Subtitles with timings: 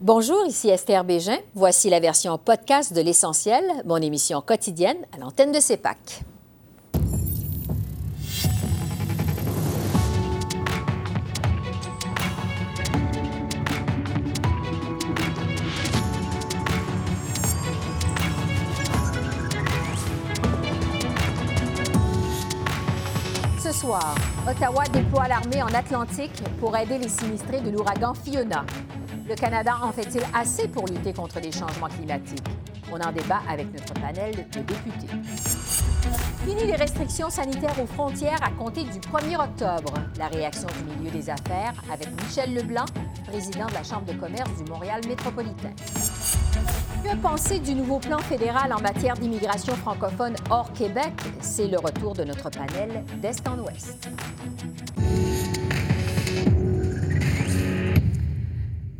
[0.00, 1.38] Bonjour, ici Esther Bégin.
[1.56, 6.22] Voici la version podcast de L'Essentiel, mon émission quotidienne à l'antenne de CEPAC.
[23.58, 24.14] Ce soir,
[24.48, 26.30] Ottawa déploie l'armée en Atlantique
[26.60, 28.64] pour aider les sinistrés de l'ouragan Fiona.
[29.28, 32.48] Le Canada en fait-il assez pour lutter contre les changements climatiques?
[32.90, 35.06] On en débat avec notre panel de députés.
[36.46, 39.92] Fini les restrictions sanitaires aux frontières à compter du 1er octobre.
[40.16, 42.86] La réaction du milieu des affaires avec Michel Leblanc,
[43.26, 45.72] président de la Chambre de commerce du Montréal métropolitain.
[47.04, 51.12] Que penser du nouveau plan fédéral en matière d'immigration francophone hors Québec?
[51.42, 54.08] C'est le retour de notre panel d'Est en Ouest.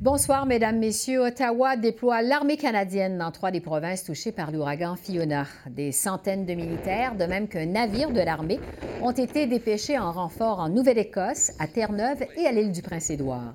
[0.01, 1.23] Bonsoir, Mesdames, Messieurs.
[1.23, 5.45] Ottawa déploie l'armée canadienne dans trois des provinces touchées par l'ouragan Fiona.
[5.69, 8.61] Des centaines de militaires, de même qu'un navire de l'armée,
[9.03, 13.55] ont été dépêchés en renfort en Nouvelle-Écosse, à Terre-Neuve et à l'île du Prince-Édouard.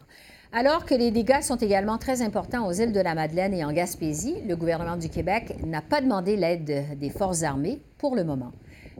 [0.51, 3.71] Alors que les dégâts sont également très importants aux îles de la Madeleine et en
[3.71, 8.51] Gaspésie, le gouvernement du Québec n'a pas demandé l'aide des forces armées pour le moment.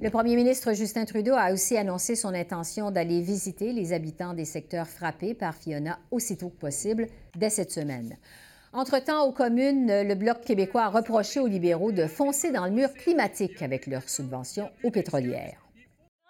[0.01, 4.45] Le premier ministre Justin Trudeau a aussi annoncé son intention d'aller visiter les habitants des
[4.45, 8.17] secteurs frappés par Fiona aussitôt que possible dès cette semaine.
[8.73, 12.91] Entre-temps, aux communes, le Bloc québécois a reproché aux libéraux de foncer dans le mur
[12.93, 15.62] climatique avec leurs subventions aux pétrolières.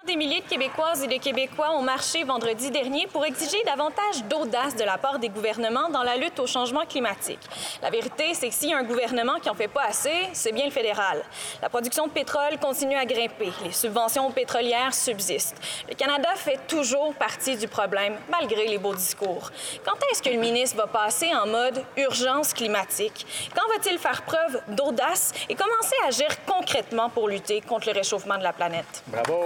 [0.06, 4.76] Des milliers de Québécoises et de Québécois ont marché vendredi dernier pour exiger davantage d'audace
[4.76, 7.40] de la part des gouvernements dans la lutte au changement climatique.
[7.82, 10.52] La vérité, c'est que s'il y a un gouvernement qui en fait pas assez, c'est
[10.52, 11.24] bien le fédéral.
[11.62, 13.54] La production de pétrole continue à grimper.
[13.64, 15.56] Les subventions pétrolières subsistent.
[15.88, 19.52] Le Canada fait toujours partie du problème, malgré les beaux discours.
[19.86, 23.26] Quand est-ce que le ministre va passer en mode urgence climatique?
[23.56, 28.38] Quand va-t-il faire preuve d'audace et commencer à agir concrètement pour lutter contre le réchauffement
[28.38, 29.02] de la planète?
[29.08, 29.46] Bravo!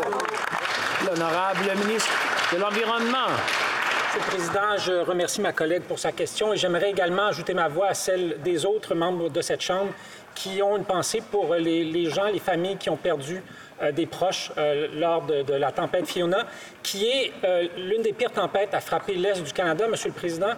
[1.05, 2.11] L'honorable ministre
[2.53, 3.27] de l'Environnement.
[3.27, 7.67] Monsieur le Président, je remercie ma collègue pour sa question et j'aimerais également ajouter ma
[7.67, 9.91] voix à celle des autres membres de cette Chambre
[10.33, 13.43] qui ont une pensée pour les, gens, les familles qui ont perdu
[13.81, 16.45] euh, des proches euh, lors de, la tempête Fiona,
[16.83, 20.53] qui est euh, l'une des pires tempêtes à frapper l'Est du Canada, Monsieur le Président.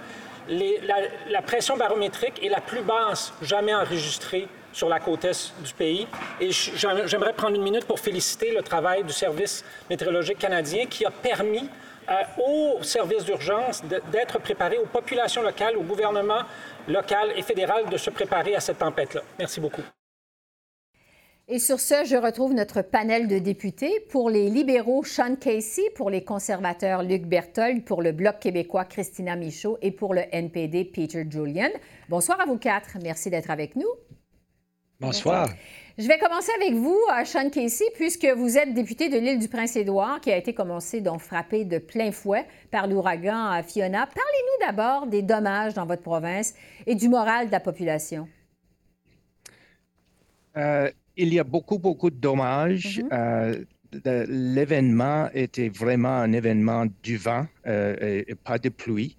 [0.50, 6.08] La pression barométrique est la plus basse jamais enregistrée sur la côte est du pays.
[6.40, 11.12] Et j'aimerais prendre une minute pour féliciter le travail du Service météorologique canadien qui a
[11.12, 11.70] permis
[12.10, 16.42] euh, aux services d'urgence d'être préparés, aux populations locales, au gouvernement
[16.88, 19.22] local et fédéral de se préparer à cette tempête-là.
[19.38, 19.84] Merci beaucoup.
[21.52, 24.06] Et sur ce, je retrouve notre panel de députés.
[24.12, 29.36] Pour les libéraux, Sean Casey, pour les conservateurs, Luc Berthold, pour le Bloc québécois, Christina
[29.36, 31.70] Michaud et pour le NPD, Peter Julian.
[32.08, 32.98] Bonsoir à vous quatre.
[33.02, 33.90] Merci d'être avec nous.
[35.02, 35.48] Bonsoir.
[35.98, 40.20] Je vais commencer avec vous, Sean Casey, puisque vous êtes député de l'île du Prince-Édouard,
[40.20, 44.08] qui a été commencé donc frappé de plein fouet par l'ouragan Fiona.
[44.08, 46.54] Parlez-nous d'abord des dommages dans votre province
[46.86, 48.28] et du moral de la population.
[50.58, 53.00] Euh, il y a beaucoup, beaucoup de dommages.
[53.00, 53.14] Mm -hmm.
[53.14, 59.19] euh, L'événement était vraiment un événement du vent euh, et, et pas de pluie.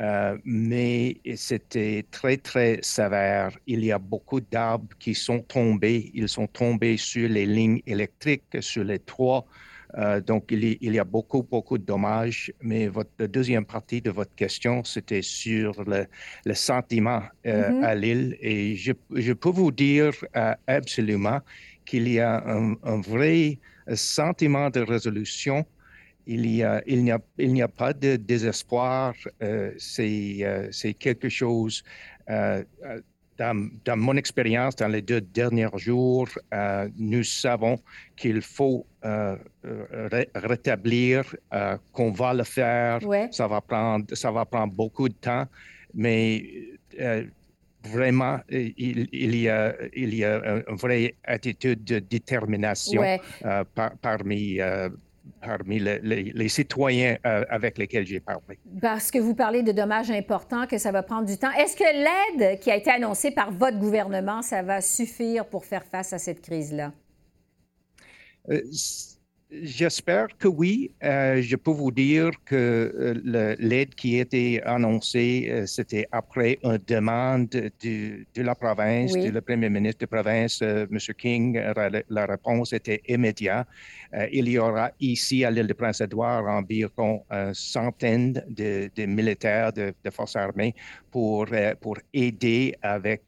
[0.00, 3.50] Euh, mais c'était très, très sévère.
[3.66, 6.10] Il y a beaucoup d'arbres qui sont tombés.
[6.14, 9.44] Ils sont tombés sur les lignes électriques, sur les toits.
[9.98, 12.50] Euh, donc, il y, il y, a beaucoup, beaucoup de dommages.
[12.62, 16.06] Mais votre la deuxième partie de votre question, c'était sur le,
[16.46, 17.84] le sentiment euh, mm -hmm.
[17.84, 18.36] à l'île.
[18.40, 20.12] Et je, je, peux vous dire
[20.66, 21.40] absolument
[21.84, 23.58] qu'il y a un, un vrai
[23.94, 25.66] sentiment de résolution
[26.30, 29.14] il n'y a, il n'y a, il n'y a pas de désespoir.
[29.42, 31.82] Euh, c'est, euh, c'est quelque chose,
[32.28, 32.62] euh,
[33.36, 36.28] dans, dans, mon expérience, dans les deux derniers jours,
[36.98, 37.80] nous savons
[38.14, 41.34] qu'il faut ré rétablir,
[41.92, 43.02] qu'on va le faire.
[43.02, 43.28] Ouais.
[43.32, 45.46] Ça, va prendre, ça va prendre beaucoup de temps,
[45.94, 46.44] mais
[47.82, 53.20] vraiment, il, il, y a, il y a une vraie attitude de détermination ouais.
[53.74, 54.60] par, parmi
[55.40, 58.58] parmi les, citoyens euh, avec lesquels j'ai parlé.
[58.80, 61.50] Parce que vous parlez de dommages importants, que ça va prendre du temps.
[61.52, 65.84] Est-ce que l'aide qui a été annoncée par votre gouvernement, ça va suffire pour faire
[65.84, 66.92] face à cette crise-là?
[68.50, 68.60] Euh,
[69.52, 70.92] J'espère que oui.
[71.02, 72.54] Euh, je peux vous dire que
[73.26, 79.32] euh, l'aide qui a été annoncée, euh, c'était après une demande de, la province, du
[79.32, 80.96] le premier ministre de province, M.
[81.18, 81.60] King.
[82.08, 83.66] La, réponse était immédiate.
[84.30, 90.36] il y aura ici à l'île de Prince-Édouard environ une centaine de, militaires de, forces
[90.36, 90.74] armées
[91.10, 91.46] pour,
[91.80, 93.22] pour aider avec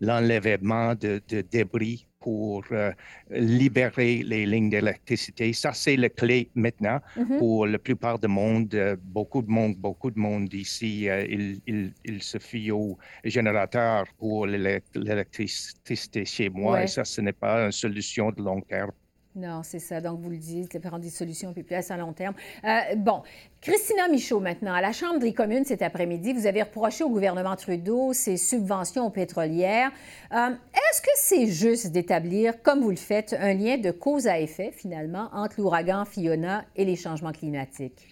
[0.00, 2.92] l'enlèvement de, de débris pour euh,
[3.30, 5.52] libérer les lignes d'électricité.
[5.52, 7.38] Ça, c'est la clé maintenant mm-hmm.
[7.38, 8.74] pour la plupart du monde.
[8.74, 11.26] Euh, beaucoup de monde, beaucoup de monde ici, euh,
[11.66, 16.84] il, se fie au générateur pour l'électricité chez moi.
[16.84, 18.92] Et ça, ce n'est pas une solution de long terme.
[19.34, 20.00] Non, c'est ça.
[20.02, 22.34] Donc, vous le dites, prendre des solutions plus à long terme.
[22.64, 23.22] Euh, bon,
[23.62, 27.56] Christina Michaud, maintenant, à la Chambre des communes cet après-midi, vous avez reproché au gouvernement
[27.56, 29.90] Trudeau ses subventions aux pétrolières.
[30.32, 34.38] Euh, est-ce que c'est juste d'établir, comme vous le faites, un lien de cause à
[34.38, 38.11] effet, finalement, entre l'ouragan Fiona et les changements climatiques?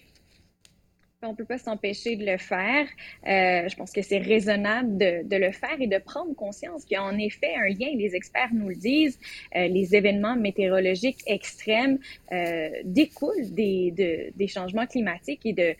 [1.23, 2.87] On ne peut pas s'empêcher de le faire.
[3.27, 6.95] Euh, je pense que c'est raisonnable de, de, le faire et de prendre conscience qu'il
[6.95, 9.19] y a en effet un lien, les experts nous le disent,
[9.55, 11.99] euh, les événements météorologiques extrêmes
[12.31, 15.75] euh, découlent des, de, des changements climatiques et de,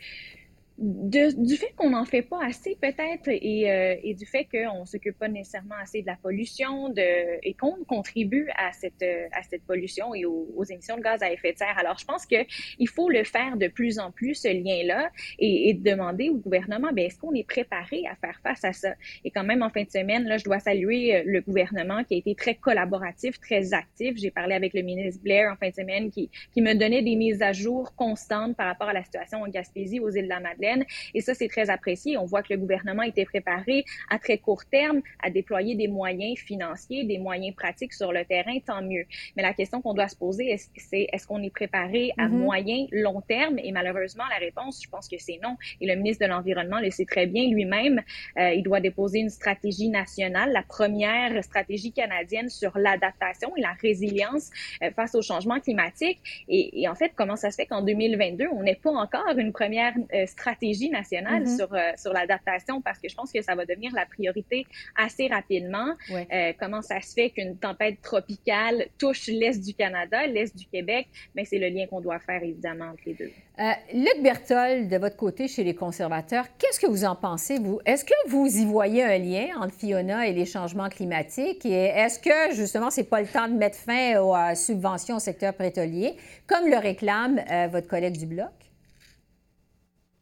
[0.82, 5.18] du fait qu'on n'en fait pas assez peut-être et, euh, et, du fait qu'on s'occupe
[5.18, 9.64] pas nécessairement assez de la pollution de, et qu'on contribue à cette, euh, à cette
[9.64, 11.78] pollution et aux, émissions de gaz à effet de serre.
[11.78, 15.74] Alors, je pense qu'il faut le faire de plus en plus, ce lien-là, et, et,
[15.74, 18.94] demander au gouvernement, ben, est-ce qu'on est préparé à faire face à ça?
[19.24, 22.16] Et quand même, en fin de semaine, là, je dois saluer euh, le gouvernement qui
[22.16, 24.18] a été très collaboratif, très actif.
[24.18, 27.16] J'ai parlé avec le ministre Blair en fin de semaine qui, qui me donnait des
[27.16, 30.40] mises à jour constantes par rapport à la situation en Gaspésie, aux îles de la
[30.40, 30.71] Madeleine
[31.14, 32.18] et ça, c'est très apprécié.
[32.18, 36.40] On voit que le gouvernement était préparé à très court terme à déployer des moyens
[36.40, 39.06] financiers, des moyens pratiques sur le terrain, tant mieux.
[39.36, 42.32] Mais la question qu'on doit se poser, c'est est-ce qu'on est préparé à mm-hmm.
[42.32, 43.60] moyen, long terme?
[43.60, 45.58] Et malheureusement, la réponse, je pense que c'est non.
[45.80, 48.02] Et le ministre de l'Environnement le sait très bien lui-même.
[48.38, 53.74] Euh, il doit déposer une stratégie nationale, la première stratégie canadienne sur l'adaptation et la
[53.82, 54.50] résilience
[54.84, 56.20] euh, face au changement climatique.
[56.48, 59.52] Et, et, en fait, comment ça se fait qu'en 2022, on n'est pas encore une
[59.52, 61.58] première euh, stratégie stratégie nationale mm-hmm.
[61.58, 64.66] sur, euh, sur l'adaptation parce que je pense que ça va devenir la priorité
[64.98, 65.96] assez rapidement.
[66.12, 71.08] Euh, comment ça se fait qu'une tempête tropicale touche l'Est du Canada, l'Est du Québec?
[71.36, 73.32] Mais c'est le lien qu'on doit faire évidemment entre les deux.
[73.60, 77.80] Euh, Luc Berthold, de votre côté, chez les conservateurs, qu'est-ce que vous en pensez, vous?
[77.86, 81.66] Est-ce que vous y voyez un lien entre Fiona et les changements climatiques?
[81.66, 85.54] Et est-ce que, justement, c'est pas le temps de mettre fin aux subventions au secteur
[85.54, 86.16] pétrolier,
[86.48, 88.71] comme le réclame votre collègue du Bloc?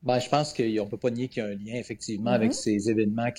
[0.02, 2.52] Ben, je pense qu'on ne peut pas nier qu'il y a un lien, effectivement, avec
[2.52, 2.80] mm-hmm.
[2.80, 3.30] ces événements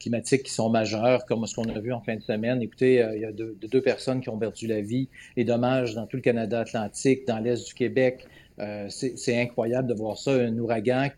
[0.00, 2.62] climatiques qui sont majeurs, comme ce qu'on a vu en fin de semaine.
[2.62, 5.08] Écoutez, euh, il y a deux, personnes qui ont perdu la vie.
[5.36, 8.26] Les dommages dans tout le Canada Atlantique, dans l'Est du Québec.
[8.58, 11.08] Euh, c'est incroyable de voir ça, un ouragan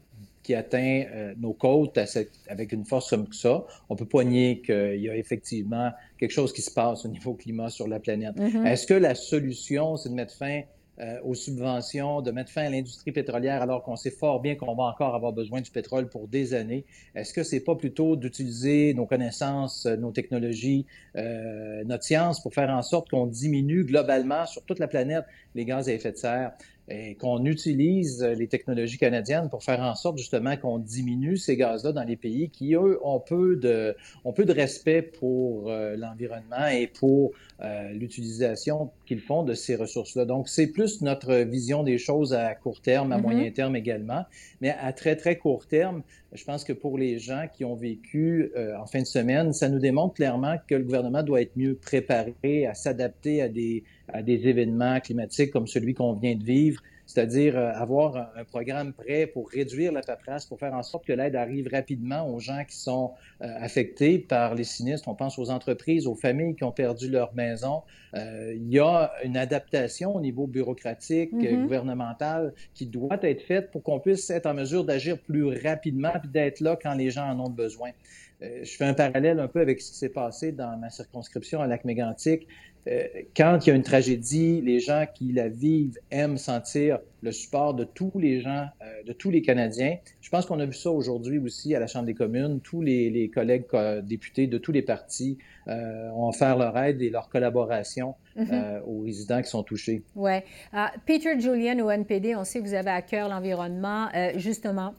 [0.42, 1.96] qui atteint euh, nos côtes
[2.48, 3.64] avec une force comme ça.
[3.88, 7.08] On ne peut pas nier qu'il y a effectivement quelque chose qui se passe au
[7.08, 8.34] niveau climat sur la planète.
[8.36, 8.66] Mm-hmm.
[8.66, 10.62] Est-ce que la solution, c'est de mettre fin
[11.00, 14.74] euh, aux subventions, de mettre fin à l'industrie pétrolière alors qu'on sait fort bien qu'on
[14.74, 16.84] va encore avoir besoin du pétrole pour des années.
[17.14, 22.52] Est-ce que c'est pas plutôt d'utiliser nos connaissances, euh, nos technologies, euh, notre science pour
[22.52, 25.24] faire en sorte qu'on diminue globalement sur toute la planète
[25.54, 26.52] les gaz à effet de serre?
[26.90, 31.92] et qu'on utilise les technologies canadiennes pour faire en sorte justement qu'on diminue ces gaz-là
[31.92, 33.94] dans les pays qui, eux, ont peu de,
[34.24, 40.24] respect pour l'environnement et pour euh, l'utilisation qu'ils font de ces ressources-là.
[40.24, 43.22] Donc, c'est plus notre vision des choses à court terme, à mm-hmm.
[43.22, 44.24] moyen terme également,
[44.60, 46.02] mais à très, très court terme,
[46.32, 49.68] je pense que pour les gens qui ont vécu euh, en fin de semaine, ça
[49.68, 53.82] nous démontre clairement que le gouvernement doit être mieux préparé à s'adapter à des,
[54.12, 58.92] à des événements climatiques comme celui qu'on vient de vivre, c'est-à-dire euh, avoir un, programme
[58.92, 62.62] prêt pour réduire la paperasse, pour faire en sorte que l'aide arrive rapidement aux gens
[62.68, 65.08] qui sont euh, affectés par les sinistres.
[65.08, 67.82] On pense aux entreprises, aux familles qui ont perdu leur maison.
[68.14, 71.62] il y a une adaptation au niveau bureaucratique, mm-hmm.
[71.62, 76.28] gouvernemental, qui doit être faite pour qu'on puisse être en mesure d'agir plus rapidement et
[76.28, 77.90] d'être là quand les gens en ont besoin.
[78.42, 81.60] Euh, je fais un parallèle un peu avec ce qui s'est passé dans ma circonscription
[81.60, 82.46] à Lac-Mégantic.
[82.88, 87.32] Euh, quand il y a une tragédie, les gens qui la vivent aiment sentir le
[87.32, 89.96] support de tous les gens, euh, de tous les Canadiens.
[90.20, 92.60] Je pense qu'on a vu ça aujourd'hui aussi à la Chambre des communes.
[92.60, 93.66] Tous les, collègues
[94.02, 98.82] députés de tous les partis ont offert leur aide et leur collaboration mm-hmm.
[98.86, 100.02] aux résidents qui sont touchés.
[100.14, 100.38] Oui.
[100.72, 104.08] Ah, Peter Julian au NPD, on sait que vous avez à cœur l'environnement.
[104.36, 104.94] justement,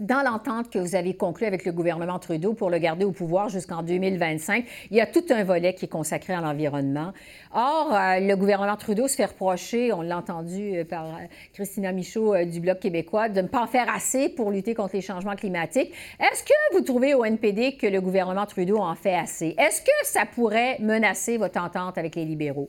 [0.00, 3.48] dans l'entente que vous avez conclue avec le gouvernement Trudeau pour le garder au pouvoir
[3.48, 7.12] jusqu'en 2025, il y a tout un volet qui est consacré à l'environnement.
[7.54, 11.18] Or, euh, le gouvernement Trudeau se fait reprocher, on l'a entendu euh, par euh,
[11.54, 15.02] Christina Michaud du Bloc québécois, de ne pas en faire assez pour lutter contre les
[15.02, 15.92] changements climatiques.
[16.20, 19.54] Est-ce que vous trouvez au NPD que le gouvernement Trudeau en fait assez?
[19.58, 22.68] Est-ce que ça pourrait menacer votre entente avec les libéraux?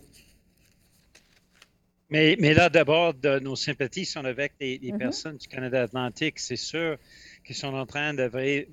[2.10, 4.98] Mais, mais là, d'abord, nos sympathies sont avec les, mm-hmm.
[4.98, 6.40] personnes du Canada Atlantique.
[6.40, 6.98] C'est sûr
[7.44, 8.24] qu'ils sont en train de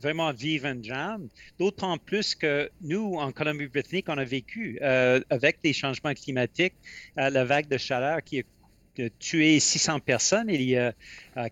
[0.01, 1.29] vraiment vivre un drame.
[1.59, 6.75] D'autant plus que nous, en Colombie-Britannique, on a vécu euh, avec les changements climatiques,
[7.19, 10.95] euh, la vague de chaleur qui a tué 600 personnes il y a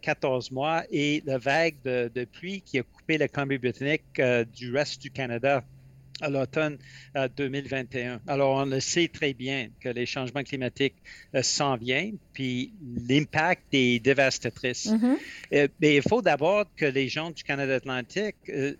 [0.00, 4.22] 14 euh, mois et la vague de, de pluie qui a coupé la Colombie-Britannique
[4.54, 5.64] du reste du Canada
[6.22, 6.78] à l'automne
[7.36, 8.14] 2021.
[8.14, 10.96] Euh, Alors, on le sait très bien que les changements climatiques
[11.34, 12.72] euh, s'en viennent, puis
[13.08, 14.86] l'impact est dévastatrice.
[14.86, 15.16] Mm-hmm.
[15.54, 18.36] Euh, mais il faut d'abord que les gens du Canada Atlantique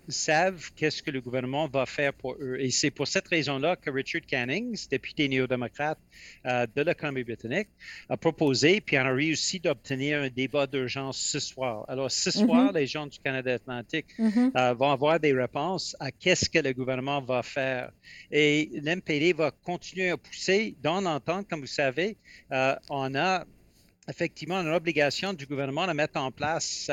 [0.08, 2.56] savent qu'est-ce que le gouvernement va faire pour eux.
[2.58, 5.98] Et c'est pour cette raison-là que Richard Cannings, député néo-démocrate
[6.44, 7.68] de la Colombie-Britannique,
[8.08, 11.84] a proposé, puis on a réussi d'obtenir un débat d'urgence ce soir.
[11.88, 12.44] Alors, ce mm-hmm.
[12.46, 14.74] soir, les gens du Canada Atlantique mm-hmm.
[14.74, 17.90] vont avoir des réponses à qu'est-ce que le gouvernement va faire.
[18.30, 20.74] Et l'MPD va continuer à pousser.
[20.82, 22.16] Dans l'entente, comme vous savez,
[22.52, 23.44] euh, on a
[24.08, 26.90] effectivement une obligation du gouvernement de mettre en place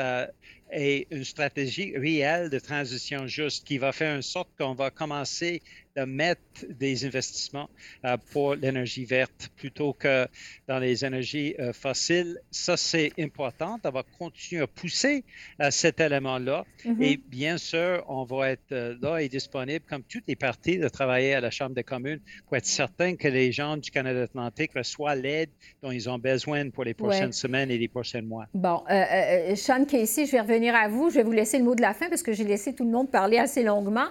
[0.76, 5.62] euh, une stratégie réelle de transition juste qui va faire en sorte qu'on va commencer
[5.96, 7.68] de mettre des investissements
[8.04, 10.26] euh, pour l'énergie verte plutôt que
[10.68, 12.38] dans les énergies euh, fossiles.
[12.50, 13.78] Ça, c'est important.
[13.82, 15.24] On va continuer à pousser
[15.60, 16.64] euh, cet élément-là.
[16.84, 17.02] Mm-hmm.
[17.02, 21.34] Et bien sûr, on va être là et disponible, comme toutes les parties, de travailler
[21.34, 25.20] à la Chambre des communes pour être certain que les gens du Canada Atlantique reçoivent
[25.20, 25.50] l'aide
[25.82, 28.46] dont ils ont besoin pour les prochaines semaines et les prochains mois.
[28.54, 28.84] Bon,
[29.56, 31.10] Sean Casey, je vais revenir à vous.
[31.10, 32.90] Je vais vous laisser le mot de la fin parce que j'ai laissé tout le
[32.90, 34.06] monde parler assez longuement.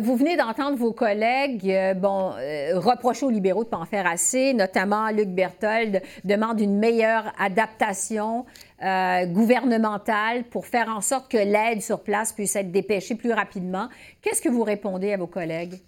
[0.00, 3.84] vous venez d'entendre vos collègues euh, bon, euh, reprochent aux libéraux de ne pas en
[3.84, 8.44] faire assez, notamment Luc Berthold demande une meilleure adaptation
[8.82, 13.88] euh, gouvernementale pour faire en sorte que l'aide sur place puisse être dépêchée plus rapidement.
[14.22, 15.80] Qu'est-ce que vous répondez à vos collègues?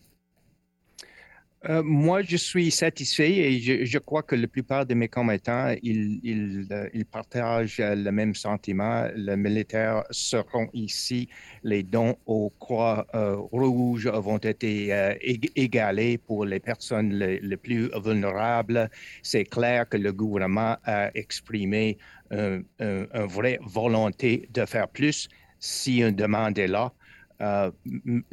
[1.69, 5.11] Euh, moi, je suis satisfait et je, crois que la plupart de mes
[5.83, 9.07] ils, euh, ils, partagent le même sentiment.
[9.14, 11.29] Les militaires seront ici.
[11.62, 18.88] Les dons aux Croix euh, rouges vont être égalés pour les personnes les, plus vulnérables.
[19.23, 21.99] C'est clair que le gouvernement a exprimé
[22.31, 22.64] une
[23.12, 26.90] vraie volonté de faire plus si une demande est là.
[27.40, 27.70] Euh,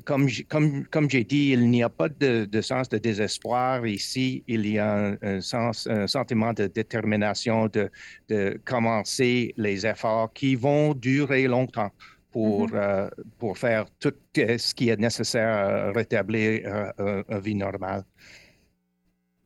[0.04, 4.44] comme, comme, comme j'ai dit, il n'y a pas de, sens de désespoir ici.
[4.48, 7.90] Il y a un, sens, un sentiment de détermination de,
[8.28, 11.92] de, commencer les efforts qui vont durer longtemps
[12.32, 12.76] pour, mm-hmm.
[12.76, 13.10] euh,
[13.40, 18.04] pour faire tout ce qui est nécessaire à rétablir euh, une vie normale.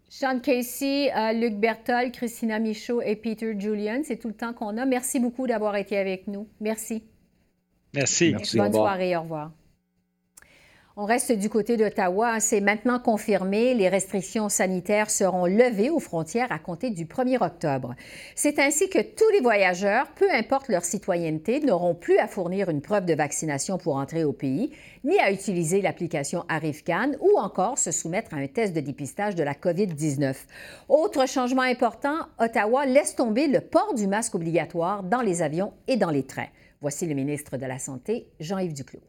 [0.10, 4.86] Sean Casey, Luc Bertol, Christina Michaud et Peter Julian, c'est tout le temps qu'on a.
[4.86, 6.50] Merci beaucoup d'avoir été avec nous.
[6.60, 7.04] Merci.
[7.94, 8.36] Merci.
[8.56, 9.52] Bonne soirée, au revoir.
[10.98, 12.42] On reste du côté d'Ottawa.
[12.42, 13.74] C'est maintenant confirmé.
[13.74, 17.96] Les restrictions sanitaires seront levées aux frontières à compter du 1er octobre.
[18.36, 22.82] C'est ainsi que tous les voyageurs, peu importe leur citoyenneté, n'auront plus à fournir une
[22.82, 24.74] preuve de vaccination pour entrer au pays,
[25.06, 29.44] ni à utiliser l'application ArriveCan ou encore se soumettre à un test de dépistage de
[29.44, 30.36] la COVID-19.
[30.90, 35.96] Autre changement important, Ottawa laisse tomber le port du masque obligatoire dans les avions et
[35.96, 36.50] dans les trains.
[36.82, 39.04] Voici le ministre de la Santé, Jean-Yves Duclos.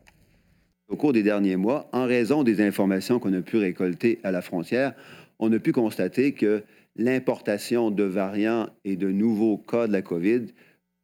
[0.89, 4.43] Au cours des derniers mois, en raison des informations qu'on a pu récolter à la
[4.43, 4.95] frontière,
[5.39, 6.65] on a pu constater que
[6.97, 10.49] l'importation de variants et de nouveaux cas de la COVID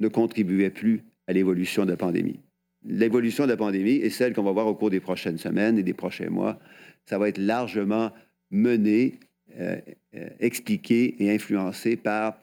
[0.00, 2.38] ne contribuait plus à l'évolution de la pandémie.
[2.84, 5.82] L'évolution de la pandémie est celle qu'on va voir au cours des prochaines semaines et
[5.82, 6.58] des prochains mois.
[7.06, 8.12] Ça va être largement
[8.50, 9.14] mené,
[9.58, 9.80] euh,
[10.14, 12.38] euh, expliqué et influencé par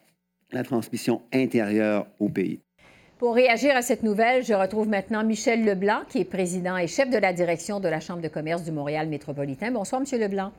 [0.51, 2.59] la transmission intérieure au pays.
[3.17, 7.09] Pour réagir à cette nouvelle, je retrouve maintenant Michel Leblanc, qui est président et chef
[7.09, 9.71] de la direction de la Chambre de commerce du Montréal métropolitain.
[9.71, 10.51] Bonsoir, Monsieur Leblanc.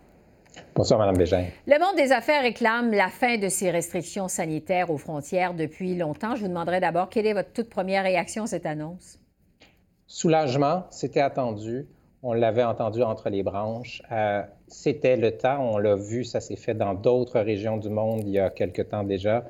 [0.74, 1.44] Bonsoir, Mme Bégin.
[1.66, 6.34] Le monde des affaires réclame la fin de ces restrictions sanitaires aux frontières depuis longtemps.
[6.34, 9.18] Je vous demanderai d'abord quelle est votre toute première réaction à cette annonce?
[10.06, 11.86] Soulagement, c'était attendu.
[12.22, 14.00] On l'avait entendu entre les branches.
[14.10, 18.22] Euh, c'était le temps, on l'a vu, ça s'est fait dans d'autres régions du monde
[18.22, 19.44] il y a quelque temps déjà.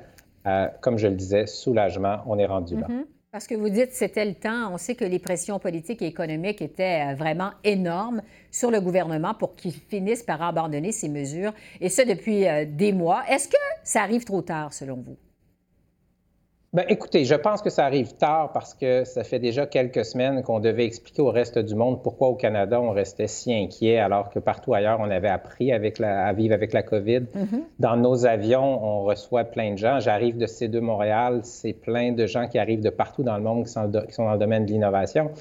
[0.47, 2.87] Euh, comme je le disais, soulagement, on est rendu là.
[2.87, 3.05] Mm-hmm.
[3.31, 4.73] Parce que vous dites c'était le temps.
[4.73, 9.33] On sait que les pressions politiques et économiques étaient euh, vraiment énormes sur le gouvernement
[9.33, 13.23] pour qu'il finisse par abandonner ces mesures, et ce depuis euh, des mois.
[13.29, 15.17] Est-ce que ça arrive trop tard, selon vous?
[16.77, 20.43] Bien, écoutez, je pense que ça arrive tard parce que ça fait déjà quelques semaines
[20.43, 24.29] qu'on devait expliquer au reste du monde pourquoi au Canada on restait si inquiet alors
[24.29, 27.21] que partout ailleurs on avait appris avec à vivre avec la COVID.
[27.21, 27.61] Mm-hmm.
[27.79, 29.99] Dans nos avions, on reçoit plein de gens.
[29.99, 33.65] J'arrive de C2 Montréal, c'est plein de gens qui arrivent de partout dans le monde
[33.65, 35.31] qui sont, dans le domaine de l'innovation.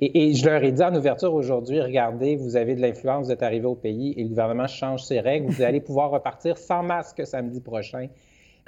[0.00, 3.32] Et, et, je leur ai dit en ouverture aujourd'hui, regardez, vous avez de l'influence, vous
[3.32, 6.82] êtes arrivé au pays et le gouvernement change ses règles, vous allez pouvoir repartir sans
[6.82, 8.08] masque samedi prochain.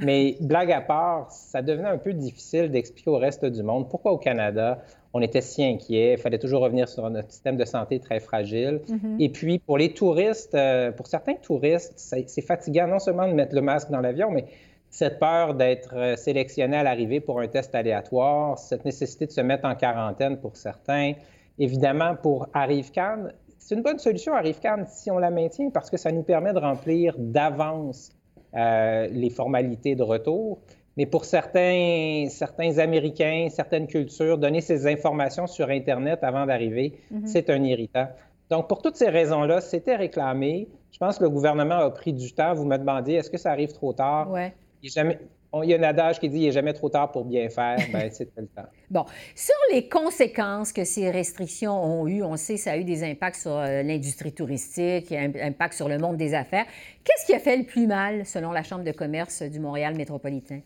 [0.01, 4.13] Mais blague à part, ça devenait un peu difficile d'expliquer au reste du monde pourquoi
[4.13, 4.83] au Canada,
[5.15, 8.81] on était si inquiet, il fallait toujours revenir sur notre système de santé très fragile.
[8.89, 9.17] Mm-hmm.
[9.21, 13.55] Et puis, pour les touristes, euh, pour certains touristes, c'est fatigant non seulement de mettre
[13.55, 14.47] le masque dans l'avion, mais
[14.89, 19.41] cette peur d'être euh, sélectionné à l'arrivée pour un test aléatoire, cette nécessité de se
[19.41, 21.13] mettre en quarantaine pour certains.
[21.59, 26.11] Évidemment, pour ArriveCan, c'est une bonne solution, ArriveCan, si on la maintient, parce que ça
[26.11, 28.11] nous permet de remplir d'avance
[28.55, 30.61] euh, les formalités de retour.
[30.97, 37.27] Mais pour certains, certains Américains, certaines cultures, donner ces informations sur Internet avant d'arriver, mm-hmm.
[37.27, 38.09] c'est un irritant.
[38.51, 40.69] Donc, pour toutes ces raisons-là, c'était réclamé.
[40.91, 42.53] Je pense que le gouvernement a pris du temps.
[42.53, 44.31] Vous me demandez, est-ce que ça arrive trop tard?
[44.31, 44.53] Ouais.
[44.83, 45.19] Jamais,
[45.63, 47.77] il y a un adage qui dit il n'est jamais trop tard pour bien faire.
[47.93, 48.63] Ben, c'est le temps.
[48.91, 49.05] bon.
[49.35, 53.05] Sur les conséquences que ces restrictions ont eues, on sait que ça a eu des
[53.05, 56.65] impacts sur euh, l'industrie touristique, un impact sur le monde des affaires.
[57.05, 60.61] Qu'est-ce qui a fait le plus mal, selon la Chambre de commerce du Montréal métropolitain?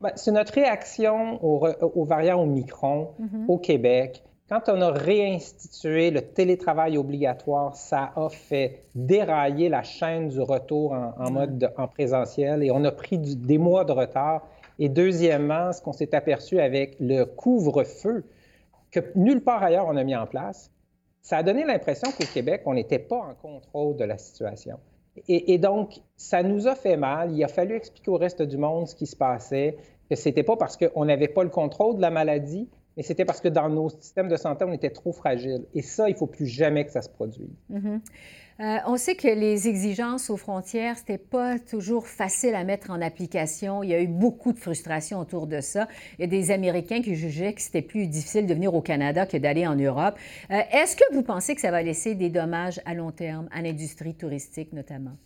[0.00, 3.46] Ben, c'est notre réaction aux, variants Omicron mm-hmm.
[3.48, 4.22] au Québec.
[4.48, 10.92] Quand on a réinstitué le télétravail obligatoire, ça a fait dérailler la chaîne du retour
[10.92, 14.46] en, mode en présentiel et on a pris des mois de retard.
[14.78, 18.24] Et deuxièmement, ce qu'on s'est aperçu avec le couvre-feu,
[18.90, 20.70] que nulle part ailleurs on a mis en place,
[21.20, 24.78] ça a donné l'impression qu'au Québec, on n'était pas en contrôle de la situation.
[25.26, 27.32] Et, et, donc, ça nous a fait mal.
[27.32, 29.76] Il a fallu expliquer au reste du monde ce qui se passait,
[30.08, 33.24] que ce n'était pas parce qu'on n'avait pas le contrôle de la maladie, mais c'était
[33.24, 35.64] parce que dans nos systèmes de santé, on était trop fragiles.
[35.72, 37.48] Et ça, il ne faut plus jamais que ça se produise.
[37.72, 38.00] Mm-hmm.
[38.60, 42.90] Euh, on sait que les exigences aux frontières, ce n'était pas toujours facile à mettre
[42.90, 43.84] en application.
[43.84, 45.86] Il y a eu beaucoup de frustration autour de ça.
[46.18, 49.26] Il y a des Américains qui jugeaient que c'était plus difficile de venir au Canada
[49.26, 50.16] que d'aller en Europe.
[50.50, 53.62] Euh, est-ce que vous pensez que ça va laisser des dommages à long terme à
[53.62, 55.16] l'industrie touristique notamment?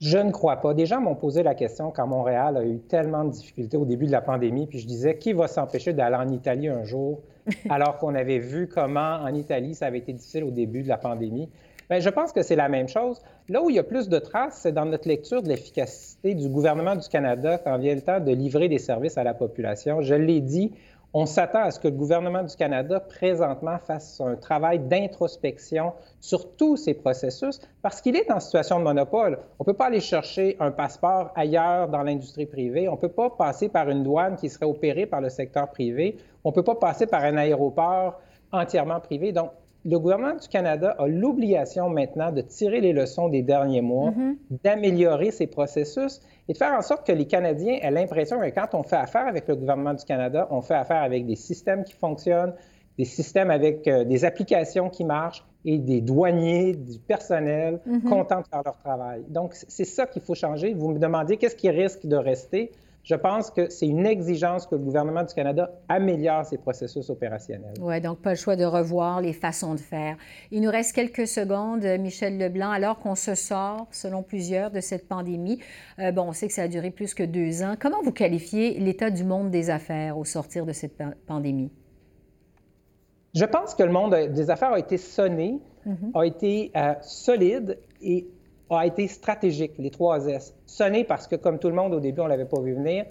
[0.00, 0.74] Je ne crois pas.
[0.74, 4.06] Des gens m'ont posé la question quand Montréal a eu tellement de difficultés au début
[4.06, 7.20] de la pandémie, puis je disais, qui va s'empêcher d'aller en Italie un jour,
[7.70, 10.98] alors qu'on avait vu comment en Italie ça avait été difficile au début de la
[10.98, 11.48] pandémie?
[11.88, 13.22] Bien, je pense que c'est la même chose.
[13.48, 16.48] Là où il y a plus de traces, c'est dans notre lecture de l'efficacité du
[16.48, 20.02] gouvernement du Canada quand vient le temps de livrer des services à la population.
[20.02, 20.72] Je l'ai dit,
[21.18, 26.54] on s'attend à ce que le gouvernement du Canada, présentement, fasse un travail d'introspection sur
[26.56, 29.38] tous ces processus parce qu'il est en situation de monopole.
[29.58, 32.86] On ne peut pas aller chercher un passeport ailleurs dans l'industrie privée.
[32.90, 36.18] On ne peut pas passer par une douane qui serait opérée par le secteur privé.
[36.44, 38.20] On ne peut pas passer par un aéroport
[38.52, 39.32] entièrement privé.
[39.32, 39.52] Donc,
[39.86, 44.36] le gouvernement du Canada a l'obligation maintenant de tirer les leçons des derniers mois, mm-hmm.
[44.64, 48.74] d'améliorer ses processus et de faire en sorte que les Canadiens aient l'impression que quand
[48.74, 51.92] on fait affaire avec le gouvernement du Canada, on fait affaire avec des systèmes qui
[51.92, 52.54] fonctionnent,
[52.98, 58.02] des systèmes avec euh, des applications qui marchent et des douaniers, du personnel mm-hmm.
[58.08, 59.24] contents de faire leur travail.
[59.28, 60.72] Donc, c'est ça qu'il faut changer.
[60.74, 62.70] Vous me demandez qu'est-ce qui risque de rester
[63.06, 67.74] je pense que c'est une exigence que le gouvernement du Canada améliore ses processus opérationnels.
[67.80, 70.16] Oui, donc pas le choix de revoir les façons de faire.
[70.50, 75.06] Il nous reste quelques secondes, Michel Leblanc, alors qu'on se sort, selon plusieurs, de cette
[75.06, 75.60] pandémie.
[76.00, 77.74] Euh, bon, on sait que ça a duré plus que deux ans.
[77.78, 81.70] Comment vous qualifiez l'état du monde des affaires au sortir de cette pandémie?
[83.36, 86.10] Je pense que le monde des affaires a été sonné, mm-hmm.
[86.12, 88.26] a été euh, solide et
[88.70, 90.54] a été stratégique, les trois S.
[90.66, 93.04] Sonné parce que, comme tout le monde, au début, on ne l'avait pas vu venir.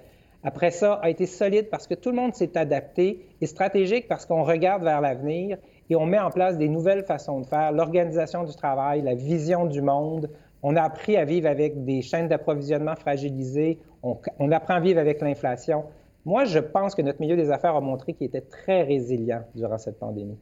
[0.44, 4.26] Après ça, a été solide parce que tout le monde s'est adapté et stratégique parce
[4.26, 5.58] qu'on regarde vers l'avenir
[5.90, 9.66] et on met en place des nouvelles façons de faire, l'organisation du travail, la vision
[9.66, 10.30] du monde.
[10.62, 13.80] On a appris à vivre avec des chaînes d'approvisionnement fragilisées.
[14.04, 15.86] On, on, apprend à vivre avec l'inflation.
[16.26, 19.78] Moi, je pense que notre milieu des affaires a montré qu'il était très résilient durant
[19.78, 20.38] cette pandémie.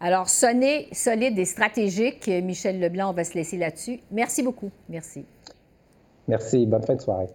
[0.00, 2.26] Alors, sonner solide et stratégique.
[2.26, 4.00] Michel Leblanc, on va se laisser là-dessus.
[4.10, 4.70] Merci beaucoup.
[4.88, 5.26] Merci.
[6.26, 6.64] Merci.
[6.64, 7.28] Bonne fin de soirée.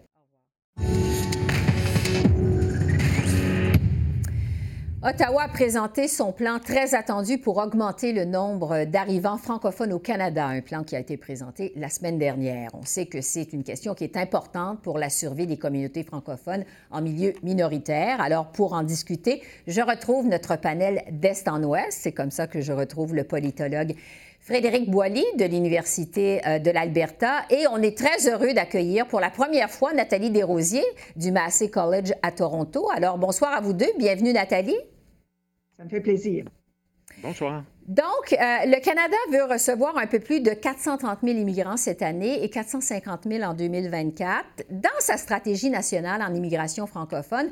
[5.07, 10.47] Ottawa a présenté son plan très attendu pour augmenter le nombre d'arrivants francophones au Canada,
[10.47, 12.71] un plan qui a été présenté la semaine dernière.
[12.73, 16.65] On sait que c'est une question qui est importante pour la survie des communautés francophones
[16.89, 18.19] en milieu minoritaire.
[18.19, 21.99] Alors, pour en discuter, je retrouve notre panel d'Est en Ouest.
[22.01, 23.93] C'est comme ça que je retrouve le politologue
[24.39, 29.29] Frédéric Boilly de l'Université euh, de l'Alberta et on est très heureux d'accueillir pour la
[29.29, 30.83] première fois Nathalie Desrosiers
[31.15, 32.89] du Massey College à Toronto.
[32.95, 34.75] Alors bonsoir à vous deux, bienvenue Nathalie.
[35.77, 36.45] Ça me fait plaisir.
[37.21, 37.63] Bonsoir.
[37.87, 42.43] Donc, euh, le Canada veut recevoir un peu plus de 430 000 immigrants cette année
[42.43, 44.63] et 450 000 en 2024.
[44.71, 47.51] Dans sa stratégie nationale en immigration francophone,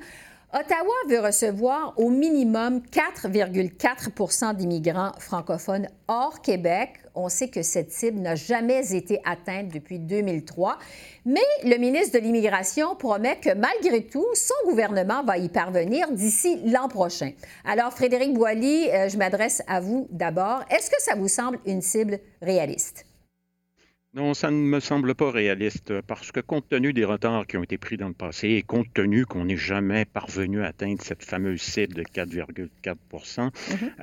[0.55, 6.99] Ottawa veut recevoir au minimum 4,4% d'immigrants francophones hors Québec.
[7.15, 10.77] On sait que cette cible n'a jamais été atteinte depuis 2003,
[11.25, 16.61] mais le ministre de l'Immigration promet que malgré tout, son gouvernement va y parvenir d'ici
[16.65, 17.31] l'an prochain.
[17.65, 20.63] Alors, Frédéric Boilly, euh, je m'adresse à vous d'abord.
[20.69, 23.07] Est-ce que ça vous semble une cible réaliste?
[24.15, 27.63] Non, ça ne me semble pas réaliste parce que compte tenu des retards qui ont
[27.63, 31.23] été pris dans le passé et compte tenu qu'on n'est jamais parvenu à atteindre cette
[31.23, 33.49] fameuse cible de 4,4 mm-hmm.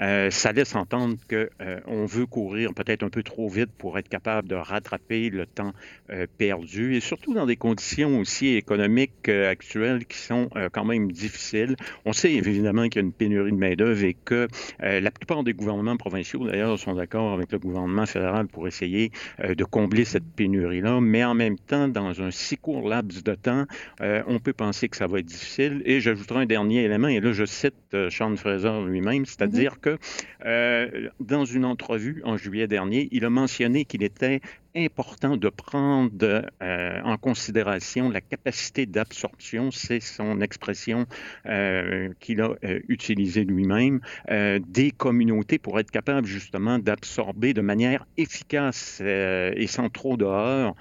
[0.03, 4.09] euh, ça laisse entendre qu'on euh, veut courir peut-être un peu trop vite pour être
[4.09, 5.73] capable de rattraper le temps
[6.11, 11.77] euh, perdu et surtout dans des conditions aussi économiques actuelles qui sont quand même difficiles.
[12.05, 14.49] On sait évidemment qu'il y a une pénurie de main-d'œuvre et que
[14.81, 19.65] la plupart des gouvernements provinciaux d'ailleurs sont d'accord avec le gouvernement fédéral pour essayer de
[19.65, 23.67] combler cette pénurie-là, mais en même temps, dans un si court laps de temps,
[24.01, 25.83] euh, on peut penser que ça va être difficile.
[25.85, 29.81] Et j'ajouterai un dernier élément, et là, je cite euh, Sean Fraser lui-même, c'est-à-dire mm-hmm.
[29.81, 29.99] que
[30.47, 34.41] euh, dans une entrevue en juillet dernier, il a mentionné qu'il était
[34.77, 41.07] important de prendre euh, en considération la capacité d'absorption, c'est son expression
[41.47, 48.07] euh, qu'il a euh, utilisée lui-même, des communautés pour être capable justement d'absorber de manière
[48.17, 50.75] efficace et sans trop dehors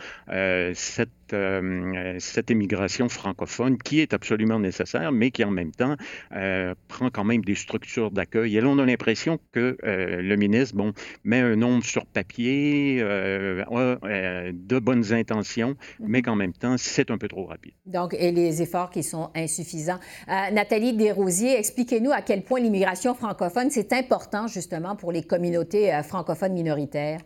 [0.73, 5.95] cette euh, cette immigration francophone qui est absolument nécessaire, mais qui en même temps
[6.35, 8.57] euh, prend quand même des structures d'accueil.
[8.57, 13.01] Et là, on a l'impression que euh, le ministre, bon, met un nombre sur papier,
[13.01, 16.07] a de bonnes intentions, mhm.
[16.07, 17.73] mais qu'en même temps, c'est un peu trop rapide.
[17.85, 19.99] Donc, et les efforts qui sont insuffisants.
[20.27, 26.53] Nathalie Desrosiers, expliquez-nous à quel point l'immigration francophone, c'est important justement pour les communautés francophones
[26.53, 27.19] minoritaires.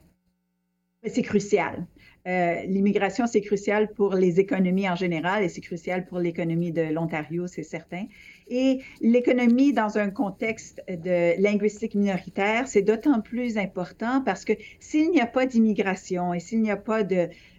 [1.06, 1.86] C'est crucial.
[2.26, 6.82] Euh, l'immigration, c'est crucial pour les économies en général et c'est crucial pour l'économie de
[6.82, 8.06] l'Ontario, c'est certain.
[8.48, 15.12] Et l'économie dans un contexte de linguistique minoritaire, c'est d'autant plus important parce que s'il
[15.12, 17.04] n'y a pas d'immigration et s'il n'y a pas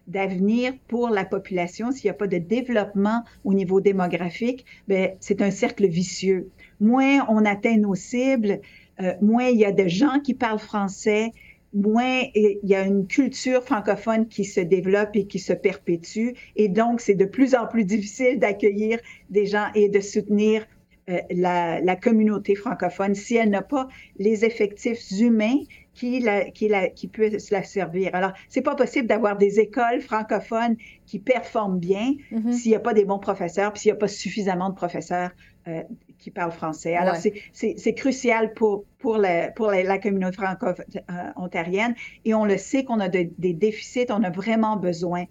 [0.07, 5.43] d'avenir pour la population, s'il n'y a pas de développement au niveau démographique, ben, c'est
[5.43, 6.51] un cercle vicieux.
[6.81, 8.61] Moins on atteint nos cibles,
[9.01, 11.33] euh, moins il y a de gens qui parlent français,
[11.75, 16.31] moins il y a une culture francophone qui se développe et qui se perpétue.
[16.57, 18.99] Et donc, c'est de plus en plus difficile d'accueillir
[19.31, 20.67] des gens et de soutenir
[21.11, 23.89] euh, la, la, communauté francophone si elle n'a pas
[24.19, 25.59] les effectifs humains
[25.93, 28.15] qui, la, qui, la, qui puissent la servir.
[28.15, 32.53] Alors, c'est pas possible d'avoir des écoles francophones qui performent bien mm-hmm.
[32.53, 35.31] s'il n'y a pas des bons professeurs, puis s'il n'y a pas suffisamment de professeurs
[35.69, 35.83] euh,
[36.19, 36.97] qui parlent français.
[36.97, 42.85] Alors, c'est crucial pour, pour, la, pour la, communauté franco-ontarienne euh, et on le sait
[42.85, 45.25] qu'on a des déficits, on a vraiment besoin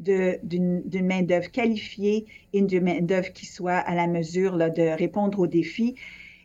[0.00, 5.46] d'une main-d'œuvre qualifiée et d'une main-d'œuvre qui soit à la mesure là, de répondre aux
[5.46, 5.94] défis.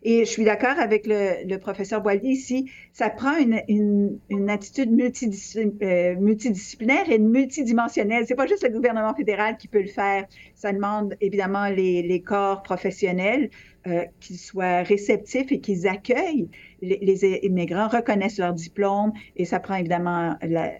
[0.07, 7.09] Et je suis d'accord avec le, professeur Boilly ici, ça prend une, attitude euh, multidisciplinaire
[7.09, 8.25] et multidimensionnelle.
[8.27, 10.27] C'est pas juste le gouvernement fédéral qui peut le faire.
[10.53, 13.49] Ça demande évidemment les corps professionnels
[13.87, 16.49] euh, qui soient réceptifs et qu'ils accueillent
[16.81, 20.35] les, immigrants, reconnaissent leur diplôme et ça prend évidemment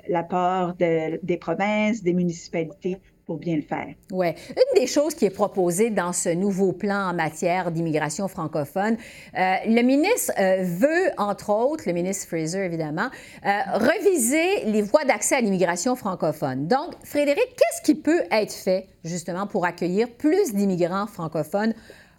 [0.09, 3.93] l'apport de, des provinces, des municipalités pour bien le faire.
[4.11, 4.27] Oui.
[4.49, 8.97] Une des choses qui est proposée dans ce nouveau plan en matière d'immigration francophone,
[9.37, 13.09] euh, le ministre euh, veut, entre autres, le ministre Fraser évidemment,
[13.43, 16.67] reviser les voies d'accès à l'immigration francophone.
[16.67, 21.73] Donc, Frédéric, qu'est-ce qui peut être fait justement pour accueillir plus d'immigrants francophones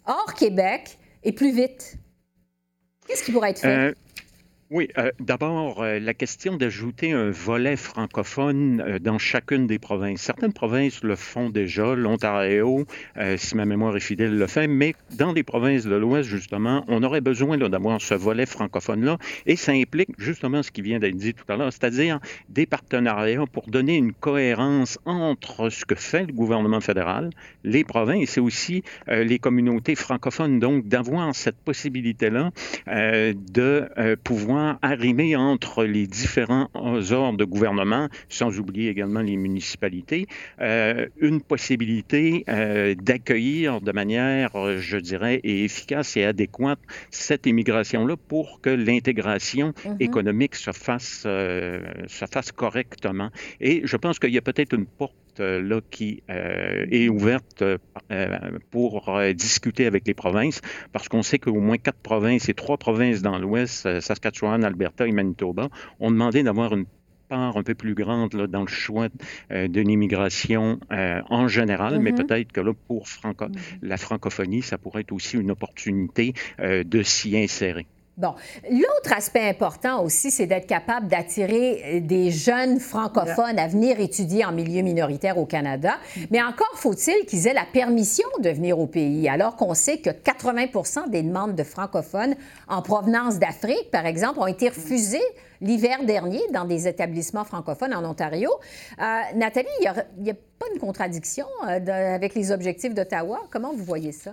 [0.07, 1.97] hors Québec et plus vite?
[3.07, 3.95] Qu'est-ce qui pourrait être fait?
[4.69, 10.19] Oui, euh, d'abord, euh, la question d'ajouter un volet francophone euh, dans chacune des provinces.
[10.19, 12.85] Certaines provinces le font déjà, l'Ontario,
[13.37, 17.01] si ma mémoire est fidèle, le fait, mais dans les provinces de l'Ouest, justement, on
[17.03, 21.33] aurait besoin d'avoir ce volet francophone-là, et ça implique justement ce qui vient d'être dit
[21.33, 26.33] tout à l'heure, c'est-à-dire des partenariats pour donner une cohérence entre ce que fait le
[26.33, 27.29] gouvernement fédéral,
[27.63, 32.51] les provinces et aussi les communautés francophones, donc d'avoir cette possibilité-là
[32.87, 40.27] de pouvoir arrimer entre les différents ordres de gouvernement, sans oublier également les municipalités,
[40.61, 46.79] euh, une possibilité euh, d'accueillir de manière, je dirais, efficace et adéquate
[47.11, 49.95] cette immigration-là pour que l'intégration mm-hmm.
[49.99, 53.29] économique se fasse, euh, se fasse correctement.
[53.59, 57.61] Et je pense qu'il y a peut-être une porte euh, là qui euh, est ouverte
[57.61, 57.77] euh,
[58.71, 63.21] pour discuter avec les provinces, parce qu'on sait qu'au moins quatre provinces et trois provinces
[63.21, 65.69] dans l'Ouest, Saskatchewan, Alberta et Manitoba,
[65.99, 66.85] ont demandé d'avoir une
[67.29, 69.09] part un peu plus grande là, dans le choix
[69.49, 72.25] de l'immigration en général, mais mm-hmm.
[72.25, 73.49] peut-être que là, pour mm-hmm.
[73.81, 77.85] la francophonie, ça pourrait être aussi une opportunité de s'y insérer.
[78.17, 78.33] Bon,
[78.71, 84.43] l'autre aspect important aussi, c'est d'être capable d'attirer euh, des jeunes francophones à venir étudier
[84.43, 85.97] en milieu minoritaire au Canada.
[86.31, 90.09] Mais encore faut-il qu'ils aient la permission de venir au pays, alors qu'on sait que
[90.09, 92.33] 80% des demandes de francophones
[92.67, 95.21] en provenance d'Afrique, par exemple, ont été refusées
[95.61, 98.49] l'hiver dernier dans des établissements francophones en Ontario.
[98.99, 99.03] Euh,
[99.35, 103.41] Nathalie, il n'y a, pas une contradiction euh, avec les objectifs d'Ottawa?
[103.51, 104.31] Comment vous voyez ça?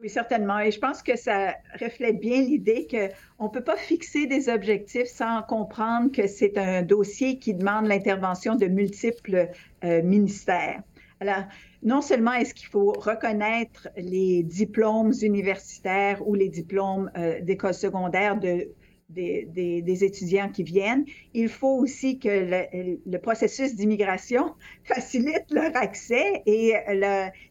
[0.00, 0.60] Oui, certainement.
[0.60, 5.08] Et je pense que ça reflète bien l'idée qu'on ne peut pas fixer des objectifs
[5.08, 9.48] sans comprendre que c'est un dossier qui demande l'intervention de multiples
[9.82, 10.82] euh, ministères.
[11.18, 11.42] Alors,
[11.82, 18.38] non seulement est-ce qu'il faut reconnaître les diplômes universitaires ou les diplômes euh, d'école secondaire
[18.38, 18.68] de,
[19.08, 26.74] des, étudiants qui viennent, il faut aussi que le, processus d'immigration facilite leur accès et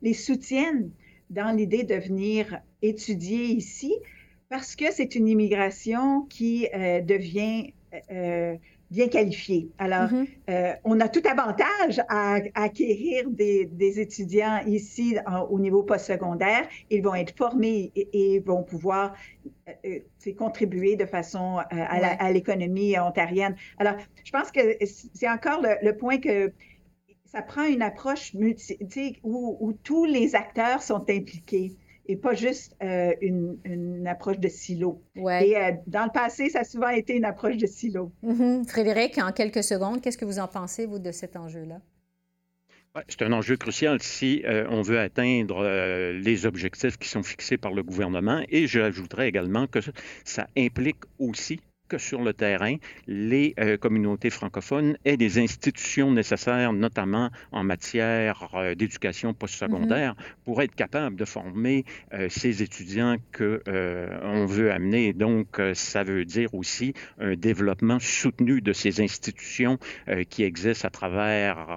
[0.02, 0.92] les soutienne
[1.30, 3.94] dans l'idée de venir étudier ici
[4.50, 7.74] parce que c'est une immigration qui euh, devient
[8.12, 8.56] euh,
[8.90, 9.70] bien qualifiée.
[9.78, 10.28] Alors, mm-hmm.
[10.50, 15.18] euh, on a tout avantage à, acquérir des, étudiants ici
[15.50, 16.68] au niveau postsecondaire.
[16.90, 19.14] Ils vont être formés et, vont pouvoir
[20.38, 23.56] contribuer de façon à l'économie ontarienne.
[23.78, 24.78] Alors, je pense que
[25.14, 26.54] c'est encore le point que
[27.28, 31.76] ça prend une approche multi, où, où, tous les acteurs sont impliqués
[32.10, 35.04] et pas juste euh, une, approche de silo.
[35.18, 35.50] Ouais.
[35.50, 38.14] Et euh, dans le passé, ça a souvent été une approche de silo.
[38.24, 38.68] Mm-hmm.
[38.70, 41.82] Frédéric, en quelques secondes, qu'est-ce que vous en pensez, vous, de cet enjeu-là?
[43.10, 45.64] C'est un enjeu crucial si euh, on veut atteindre
[46.14, 48.42] les objectifs qui sont fixés par le gouvernement.
[48.50, 49.80] Et j'ajouterais également que
[50.24, 52.76] ça implique aussi que sur le terrain,
[53.08, 60.44] les euh, communautés francophones aient des institutions nécessaires, notamment en matière euh, d'éducation postsecondaire, mm-hmm.
[60.46, 63.62] pour être capables de former euh, ces étudiants que
[64.24, 65.14] on veut amener.
[65.14, 69.78] Donc, ça veut dire aussi un développement soutenu de ces institutions
[70.30, 71.68] qui existent à travers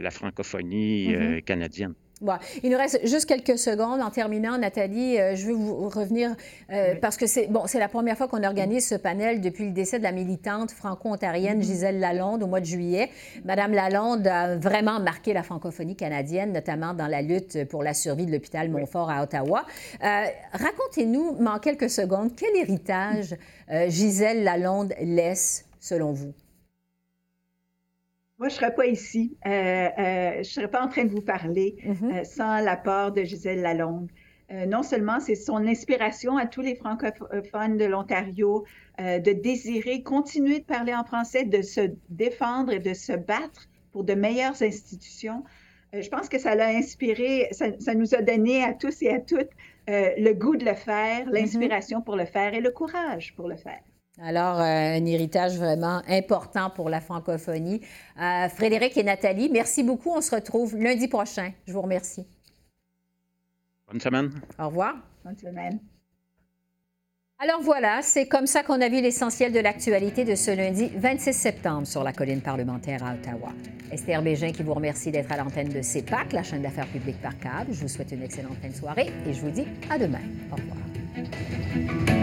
[0.00, 1.42] la francophonie mm-hmm.
[1.42, 1.94] canadienne.
[2.62, 4.00] Il nous reste juste quelques secondes.
[4.00, 6.34] En terminant, Nathalie, euh, je veux vous revenir
[6.72, 9.72] euh, parce que c'est bon, c'est la première fois qu'on organise ce panel depuis le
[9.72, 11.64] décès de la militante franco-ontarienne mm-hmm.
[11.64, 13.10] Gisèle Lalonde au mois de juillet.
[13.44, 18.26] Madame Lalonde a vraiment marqué la francophonie canadienne, notamment dans la lutte pour la survie
[18.26, 19.64] de l'hôpital Montfort à Ottawa.
[20.02, 23.34] Euh, racontez-nous, en quelques secondes, quel héritage
[23.88, 26.32] Gisèle Lalonde laisse selon vous?
[28.38, 29.36] Moi, je ne serais pas ici.
[29.46, 32.20] Euh, euh, je ne serais pas en train de vous parler mm-hmm.
[32.20, 34.10] euh, sans l'apport de Gisèle Lalonde.
[34.68, 38.64] non seulement c'est son inspiration à tous les francophones de l'Ontario
[38.98, 44.04] de désirer continuer de parler en français, de se défendre et de se battre pour
[44.04, 45.44] de meilleures institutions.
[45.92, 49.52] je pense que ça l'a inspiré, ça, nous a donné à tous et à toutes
[49.86, 51.32] le goût de le faire, mm-hmm.
[51.32, 53.82] l'inspiration pour le faire et le courage pour le faire.
[54.20, 57.80] Alors, euh, un héritage vraiment important pour la francophonie.
[58.20, 60.10] Euh, Frédéric et Nathalie, merci beaucoup.
[60.10, 61.52] On se retrouve lundi prochain.
[61.66, 62.26] Je vous remercie.
[63.90, 64.30] Bonne semaine.
[64.58, 64.96] Au revoir.
[65.24, 65.78] Bonne semaine.
[67.40, 71.32] Alors voilà, c'est comme ça qu'on a vu l'essentiel de l'actualité de ce lundi 26
[71.32, 73.50] septembre sur la colline parlementaire à Ottawa.
[73.92, 77.38] Esther Bégin qui vous remercie d'être à l'antenne de CEPAC, la chaîne d'affaires publiques par
[77.38, 77.72] câble.
[77.72, 80.18] Je vous souhaite une excellente fin de soirée et je vous dis à demain.
[80.50, 82.17] Au revoir.